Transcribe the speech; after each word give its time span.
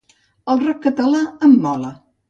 El 0.53 0.63
rock 0.63 0.79
en 0.93 0.97
català 0.97 1.23
em 1.51 1.57
mola. 1.69 1.97